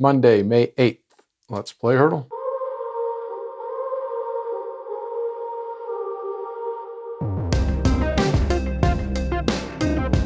Monday, 0.00 0.42
May 0.42 0.66
8th. 0.76 0.98
Let's 1.48 1.72
play 1.72 1.94
Heardle. 1.94 2.28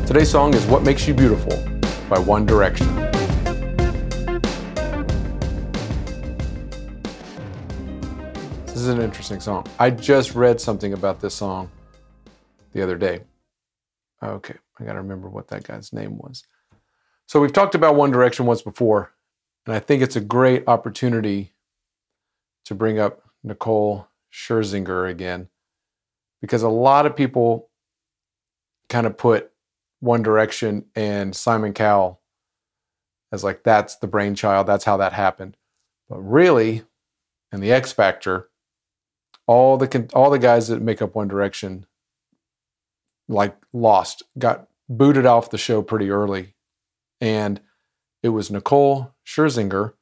Today's 0.06 0.30
song 0.30 0.54
is 0.54 0.64
What 0.64 0.84
Makes 0.84 1.06
You 1.06 1.12
Beautiful 1.12 1.52
by 2.08 2.18
One 2.18 2.46
Direction. 2.46 2.86
This 8.64 8.76
is 8.76 8.88
an 8.88 9.02
interesting 9.02 9.38
song. 9.38 9.66
I 9.78 9.90
just 9.90 10.34
read 10.34 10.62
something 10.62 10.94
about 10.94 11.20
this 11.20 11.34
song 11.34 11.70
the 12.72 12.82
other 12.82 12.96
day. 12.96 13.20
Okay, 14.22 14.54
I 14.80 14.84
got 14.84 14.94
to 14.94 15.02
remember 15.02 15.28
what 15.28 15.48
that 15.48 15.64
guy's 15.64 15.92
name 15.92 16.16
was. 16.16 16.44
So 17.26 17.38
we've 17.38 17.52
talked 17.52 17.74
about 17.74 17.96
One 17.96 18.10
Direction 18.10 18.46
once 18.46 18.62
before, 18.62 19.12
and 19.68 19.76
I 19.76 19.80
think 19.80 20.02
it's 20.02 20.16
a 20.16 20.20
great 20.20 20.64
opportunity 20.66 21.52
to 22.64 22.74
bring 22.74 22.98
up 22.98 23.20
Nicole 23.44 24.08
Scherzinger 24.32 25.10
again, 25.10 25.48
because 26.40 26.62
a 26.62 26.70
lot 26.70 27.04
of 27.04 27.14
people 27.14 27.68
kind 28.88 29.06
of 29.06 29.18
put 29.18 29.50
One 30.00 30.22
Direction 30.22 30.86
and 30.96 31.36
Simon 31.36 31.74
Cowell 31.74 32.22
as 33.30 33.44
like 33.44 33.62
that's 33.62 33.96
the 33.96 34.06
brainchild, 34.06 34.66
that's 34.66 34.86
how 34.86 34.96
that 34.96 35.12
happened. 35.12 35.58
But 36.08 36.20
really, 36.20 36.84
in 37.52 37.60
the 37.60 37.70
X 37.70 37.92
Factor, 37.92 38.48
all 39.46 39.76
the 39.76 40.10
all 40.14 40.30
the 40.30 40.38
guys 40.38 40.68
that 40.68 40.80
make 40.80 41.02
up 41.02 41.14
One 41.14 41.28
Direction 41.28 41.84
like 43.28 43.54
lost, 43.74 44.22
got 44.38 44.66
booted 44.88 45.26
off 45.26 45.50
the 45.50 45.58
show 45.58 45.82
pretty 45.82 46.08
early. 46.08 46.54
And 47.20 47.60
it 48.22 48.30
was 48.30 48.50
Nicole 48.50 49.12
Scherzinger, 49.28 49.92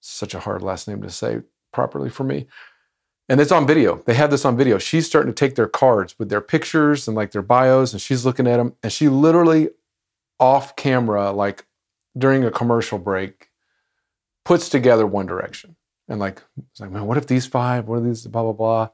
such 0.00 0.34
a 0.34 0.40
hard 0.40 0.62
last 0.62 0.86
name 0.86 1.00
to 1.00 1.10
say 1.10 1.40
properly 1.72 2.10
for 2.10 2.24
me. 2.24 2.46
And 3.30 3.40
it's 3.40 3.50
on 3.50 3.66
video. 3.66 3.96
They 4.04 4.14
have 4.14 4.30
this 4.30 4.44
on 4.44 4.56
video. 4.56 4.78
She's 4.78 5.06
starting 5.06 5.32
to 5.32 5.34
take 5.34 5.54
their 5.56 5.66
cards 5.66 6.16
with 6.18 6.28
their 6.28 6.42
pictures 6.42 7.08
and 7.08 7.16
like 7.16 7.32
their 7.32 7.42
bios, 7.42 7.92
and 7.92 8.00
she's 8.00 8.26
looking 8.26 8.46
at 8.46 8.58
them. 8.58 8.74
And 8.82 8.92
she 8.92 9.08
literally, 9.08 9.70
off 10.38 10.76
camera, 10.76 11.32
like 11.32 11.66
during 12.16 12.44
a 12.44 12.50
commercial 12.50 12.98
break, 12.98 13.48
puts 14.44 14.68
together 14.68 15.06
One 15.06 15.26
Direction. 15.26 15.76
And 16.06 16.20
like, 16.20 16.42
it's 16.70 16.80
like, 16.80 16.90
man, 16.90 17.06
what 17.06 17.16
if 17.16 17.26
these 17.26 17.46
five? 17.46 17.88
What 17.88 17.96
are 17.96 18.02
these? 18.02 18.26
Blah 18.26 18.42
blah 18.42 18.52
blah. 18.52 18.88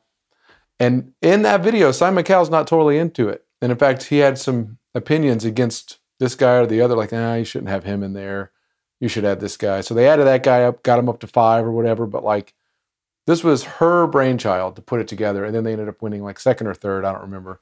And 0.79 1.13
in 1.21 1.43
that 1.43 1.63
video, 1.63 1.91
Simon 1.93 2.25
Cowell's 2.25 2.49
not 2.49 2.67
totally 2.67 2.97
into 2.97 3.29
it. 3.29 3.45
And 3.61 3.71
in 3.73 3.79
fact, 3.79 4.05
he 4.05 4.19
had 4.19 4.39
some 4.39 4.79
opinions 4.95 5.45
against 5.45 5.99
this 6.21 6.35
guy 6.35 6.55
or 6.55 6.67
the 6.67 6.81
other, 6.81 6.97
like, 6.97 7.13
nah, 7.13 7.35
you 7.35 7.45
shouldn't 7.45 7.71
have 7.71 7.85
him 7.85 8.03
in 8.03 8.15
there. 8.15 8.53
You 9.03 9.09
should 9.09 9.25
add 9.25 9.41
this 9.41 9.57
guy. 9.57 9.81
So 9.81 9.95
they 9.95 10.09
added 10.09 10.27
that 10.27 10.45
guy 10.45 10.63
up, 10.63 10.83
got 10.83 10.99
him 10.99 11.09
up 11.09 11.19
to 11.21 11.27
five 11.27 11.65
or 11.65 11.73
whatever. 11.73 12.07
But 12.07 12.23
like, 12.25 12.55
this 13.27 13.43
was 13.43 13.65
her 13.65 14.07
brainchild 14.07 14.77
to 14.77 14.83
put 14.83 15.01
it 15.01 15.09
together. 15.09 15.45
And 15.45 15.55
then 15.55 15.65
they 15.65 15.73
ended 15.73 15.89
up 15.89 16.01
winning 16.01 16.23
like 16.23 16.39
second 16.39 16.69
or 16.69 16.75
third. 16.75 17.05
I 17.05 17.13
don't 17.13 17.23
remember. 17.23 17.61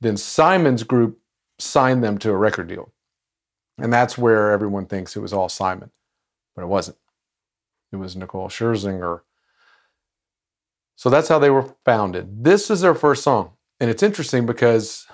Then 0.00 0.16
Simon's 0.16 0.82
group 0.82 1.18
signed 1.58 2.04
them 2.04 2.18
to 2.18 2.30
a 2.30 2.36
record 2.36 2.68
deal. 2.68 2.92
And 3.78 3.92
that's 3.92 4.18
where 4.18 4.52
everyone 4.52 4.86
thinks 4.86 5.16
it 5.16 5.20
was 5.20 5.32
all 5.32 5.48
Simon. 5.48 5.90
But 6.54 6.62
it 6.62 6.68
wasn't. 6.68 6.98
It 7.90 7.96
was 7.96 8.14
Nicole 8.14 8.48
Scherzinger 8.48 9.22
so 10.96 11.10
that's 11.10 11.28
how 11.28 11.38
they 11.38 11.50
were 11.50 11.74
founded. 11.84 12.44
This 12.44 12.70
is 12.70 12.80
their 12.80 12.94
first 12.94 13.22
song. 13.22 13.52
And 13.80 13.90
it's 13.90 14.02
interesting 14.02 14.46
because, 14.46 15.06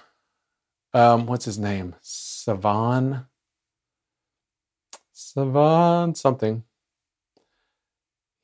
um, 0.93 1.27
what's 1.27 1.47
his 1.47 1.59
name? 1.59 1.97
Savan? 2.03 3.27
Savan 5.21 6.15
something. 6.15 6.65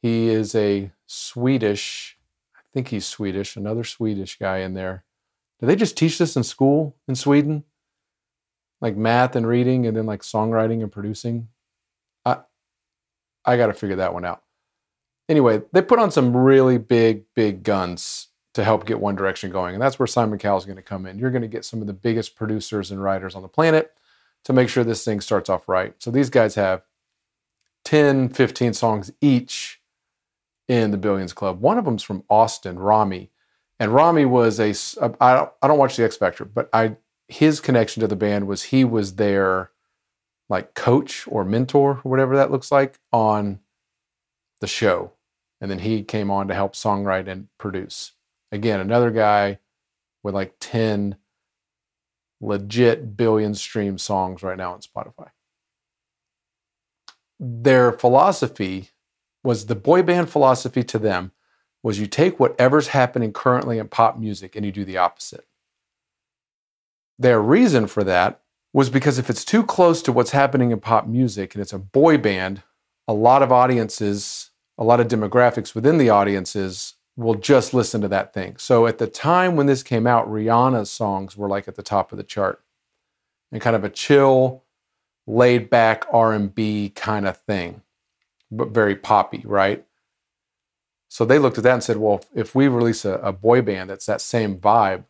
He 0.02 0.28
is 0.28 0.54
a 0.54 0.92
Swedish, 1.06 2.18
I 2.56 2.60
think 2.72 2.88
he's 2.88 3.06
Swedish, 3.06 3.56
another 3.56 3.84
Swedish 3.84 4.38
guy 4.38 4.58
in 4.58 4.74
there. 4.74 5.04
Do 5.60 5.66
they 5.66 5.76
just 5.76 5.96
teach 5.96 6.18
this 6.18 6.36
in 6.36 6.42
school 6.42 6.96
in 7.08 7.14
Sweden? 7.14 7.64
Like 8.80 8.96
math 8.96 9.36
and 9.36 9.46
reading 9.46 9.86
and 9.86 9.96
then 9.96 10.06
like 10.06 10.20
songwriting 10.20 10.82
and 10.82 10.92
producing? 10.92 11.48
I 12.24 12.38
I 13.44 13.56
got 13.56 13.68
to 13.68 13.72
figure 13.72 13.96
that 13.96 14.12
one 14.12 14.24
out 14.24 14.42
anyway, 15.28 15.62
they 15.72 15.82
put 15.82 15.98
on 15.98 16.10
some 16.10 16.36
really 16.36 16.78
big, 16.78 17.24
big 17.34 17.62
guns 17.62 18.28
to 18.54 18.64
help 18.64 18.86
get 18.86 19.00
One 19.00 19.16
Direction 19.16 19.50
going. 19.50 19.74
And 19.74 19.82
that's 19.82 19.98
where 19.98 20.06
Simon 20.06 20.38
Cowell 20.38 20.58
is 20.58 20.64
going 20.64 20.76
to 20.76 20.82
come 20.82 21.06
in. 21.06 21.18
You're 21.18 21.30
going 21.30 21.42
to 21.42 21.48
get 21.48 21.64
some 21.64 21.80
of 21.80 21.86
the 21.86 21.92
biggest 21.92 22.36
producers 22.36 22.90
and 22.90 23.02
writers 23.02 23.34
on 23.34 23.42
the 23.42 23.48
planet 23.48 23.92
to 24.46 24.52
make 24.52 24.68
sure 24.68 24.84
this 24.84 25.04
thing 25.04 25.20
starts 25.20 25.50
off 25.50 25.68
right. 25.68 25.94
So 25.98 26.12
these 26.12 26.30
guys 26.30 26.54
have 26.54 26.82
10, 27.84 28.28
15 28.28 28.72
songs 28.74 29.12
each 29.20 29.80
in 30.68 30.92
the 30.92 30.96
Billions 30.96 31.32
Club. 31.32 31.60
One 31.60 31.78
of 31.78 31.84
them's 31.84 32.04
from 32.04 32.22
Austin, 32.30 32.78
Rami. 32.78 33.30
And 33.80 33.92
Rami 33.92 34.24
was 34.24 34.60
a, 34.60 34.72
I 35.20 35.34
don't, 35.34 35.50
I 35.60 35.66
don't 35.66 35.78
watch 35.78 35.96
the 35.96 36.04
X 36.04 36.16
Factor, 36.16 36.44
but 36.44 36.68
I, 36.72 36.96
his 37.26 37.58
connection 37.58 38.00
to 38.02 38.06
the 38.06 38.14
band 38.14 38.46
was 38.46 38.62
he 38.62 38.84
was 38.84 39.16
their 39.16 39.72
like 40.48 40.74
coach 40.74 41.26
or 41.26 41.44
mentor 41.44 42.00
or 42.04 42.08
whatever 42.08 42.36
that 42.36 42.52
looks 42.52 42.70
like 42.70 43.00
on 43.12 43.58
the 44.60 44.68
show 44.68 45.10
and 45.60 45.68
then 45.68 45.80
he 45.80 46.04
came 46.04 46.30
on 46.30 46.46
to 46.46 46.54
help 46.54 46.74
songwrite 46.74 47.26
and 47.26 47.48
produce. 47.58 48.12
Again, 48.52 48.78
another 48.78 49.10
guy 49.10 49.58
with 50.22 50.36
like 50.36 50.54
10 50.60 51.16
legit 52.40 53.16
billion 53.16 53.54
stream 53.54 53.98
songs 53.98 54.42
right 54.42 54.56
now 54.56 54.72
on 54.72 54.80
Spotify. 54.80 55.30
Their 57.38 57.92
philosophy 57.92 58.90
was 59.42 59.66
the 59.66 59.74
boy 59.74 60.02
band 60.02 60.30
philosophy 60.30 60.82
to 60.84 60.98
them 60.98 61.32
was 61.82 62.00
you 62.00 62.06
take 62.06 62.40
whatever's 62.40 62.88
happening 62.88 63.32
currently 63.32 63.78
in 63.78 63.88
pop 63.88 64.18
music 64.18 64.56
and 64.56 64.64
you 64.64 64.72
do 64.72 64.84
the 64.84 64.96
opposite. 64.96 65.46
Their 67.18 67.40
reason 67.40 67.86
for 67.86 68.02
that 68.04 68.40
was 68.72 68.90
because 68.90 69.18
if 69.18 69.30
it's 69.30 69.44
too 69.44 69.62
close 69.62 70.02
to 70.02 70.12
what's 70.12 70.32
happening 70.32 70.70
in 70.70 70.80
pop 70.80 71.06
music 71.06 71.54
and 71.54 71.62
it's 71.62 71.72
a 71.72 71.78
boy 71.78 72.18
band, 72.18 72.62
a 73.06 73.14
lot 73.14 73.42
of 73.42 73.52
audiences 73.52 74.50
a 74.78 74.84
lot 74.84 75.00
of 75.00 75.08
demographics 75.08 75.74
within 75.74 75.98
the 75.98 76.10
audiences 76.10 76.94
will 77.16 77.34
just 77.34 77.72
listen 77.72 78.00
to 78.02 78.08
that 78.08 78.34
thing. 78.34 78.56
So 78.58 78.86
at 78.86 78.98
the 78.98 79.06
time 79.06 79.56
when 79.56 79.66
this 79.66 79.82
came 79.82 80.06
out, 80.06 80.30
Rihanna's 80.30 80.90
songs 80.90 81.36
were 81.36 81.48
like 81.48 81.66
at 81.66 81.76
the 81.76 81.82
top 81.82 82.12
of 82.12 82.18
the 82.18 82.24
chart 82.24 82.62
and 83.50 83.60
kind 83.62 83.74
of 83.74 83.84
a 83.84 83.88
chill, 83.88 84.64
laid 85.26 85.70
back 85.70 86.04
R&B 86.12 86.90
kind 86.94 87.26
of 87.26 87.38
thing, 87.38 87.82
but 88.50 88.68
very 88.68 88.94
poppy, 88.94 89.42
right? 89.44 89.84
So 91.08 91.24
they 91.24 91.38
looked 91.38 91.56
at 91.56 91.64
that 91.64 91.72
and 91.72 91.82
said, 91.82 91.96
well, 91.96 92.22
if 92.34 92.54
we 92.54 92.68
release 92.68 93.04
a, 93.04 93.14
a 93.14 93.32
boy 93.32 93.62
band 93.62 93.88
that's 93.88 94.06
that 94.06 94.20
same 94.20 94.58
vibe, 94.58 95.04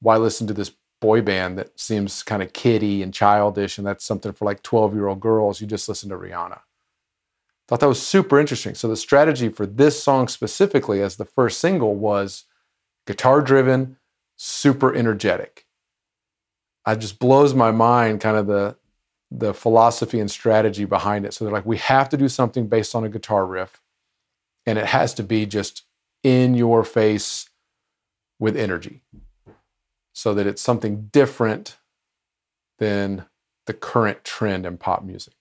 why 0.00 0.16
listen 0.16 0.46
to 0.46 0.54
this 0.54 0.72
boy 1.00 1.20
band 1.22 1.58
that 1.58 1.78
seems 1.80 2.22
kind 2.22 2.42
of 2.42 2.52
kiddie 2.52 3.02
and 3.02 3.12
childish 3.12 3.76
and 3.76 3.86
that's 3.86 4.04
something 4.04 4.32
for 4.32 4.44
like 4.44 4.62
12 4.62 4.94
year 4.94 5.08
old 5.08 5.20
girls? 5.20 5.60
You 5.60 5.66
just 5.66 5.88
listen 5.88 6.10
to 6.10 6.16
Rihanna. 6.16 6.60
Thought 7.70 7.78
that 7.78 7.88
was 7.88 8.02
super 8.02 8.40
interesting. 8.40 8.74
So 8.74 8.88
the 8.88 8.96
strategy 8.96 9.48
for 9.48 9.64
this 9.64 10.02
song 10.02 10.26
specifically 10.26 11.00
as 11.00 11.14
the 11.14 11.24
first 11.24 11.60
single 11.60 11.94
was 11.94 12.46
guitar 13.06 13.40
driven, 13.40 13.96
super 14.36 14.92
energetic. 14.92 15.66
It 16.84 16.98
just 16.98 17.20
blows 17.20 17.54
my 17.54 17.70
mind 17.70 18.20
kind 18.20 18.36
of 18.36 18.48
the 18.48 18.76
the 19.30 19.54
philosophy 19.54 20.18
and 20.18 20.28
strategy 20.28 20.84
behind 20.84 21.24
it. 21.24 21.32
So 21.32 21.44
they're 21.44 21.54
like, 21.54 21.64
we 21.64 21.76
have 21.76 22.08
to 22.08 22.16
do 22.16 22.28
something 22.28 22.66
based 22.66 22.96
on 22.96 23.04
a 23.04 23.08
guitar 23.08 23.46
riff, 23.46 23.80
and 24.66 24.76
it 24.76 24.86
has 24.86 25.14
to 25.14 25.22
be 25.22 25.46
just 25.46 25.84
in 26.24 26.54
your 26.54 26.82
face 26.82 27.50
with 28.40 28.56
energy, 28.56 29.02
so 30.12 30.34
that 30.34 30.48
it's 30.48 30.60
something 30.60 31.08
different 31.12 31.78
than 32.80 33.26
the 33.66 33.74
current 33.74 34.24
trend 34.24 34.66
in 34.66 34.76
pop 34.76 35.04
music. 35.04 35.34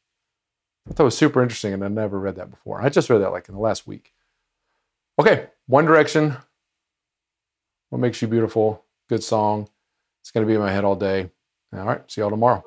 Thought 0.94 1.04
was 1.04 1.18
super 1.18 1.42
interesting, 1.42 1.74
and 1.74 1.84
I 1.84 1.88
never 1.88 2.20
read 2.20 2.36
that 2.36 2.50
before. 2.50 2.82
I 2.82 2.90
just 2.90 3.10
read 3.10 3.20
that 3.20 3.32
like 3.32 3.48
in 3.48 3.56
the 3.56 3.62
last 3.62 3.86
week. 3.86 4.14
Okay, 5.20 5.48
One 5.68 5.86
Direction. 5.86 6.38
What 7.90 8.00
makes 8.00 8.22
you 8.22 8.28
beautiful? 8.28 8.86
Good 9.08 9.24
song. 9.24 9.70
It's 10.22 10.32
going 10.32 10.46
to 10.46 10.48
be 10.48 10.56
in 10.56 10.62
my 10.62 10.72
head 10.72 10.84
all 10.84 10.96
day. 10.96 11.30
All 11.74 11.86
right, 11.86 12.10
see 12.10 12.22
y'all 12.22 12.30
tomorrow. 12.30 12.64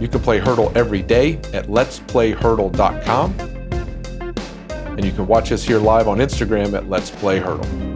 You 0.00 0.06
can 0.06 0.20
play 0.20 0.38
Heardle 0.38 0.74
every 0.76 1.02
day 1.02 1.36
at 1.52 1.66
letsplayheardle.com. 1.66 3.40
And 4.98 5.04
you 5.04 5.12
can 5.12 5.26
watch 5.26 5.52
us 5.52 5.64
here 5.64 5.78
live 5.78 6.08
on 6.08 6.18
Instagram 6.18 6.72
at 6.74 6.88
Let's 6.88 7.10
Play 7.10 7.40
Heardle. 7.40 7.87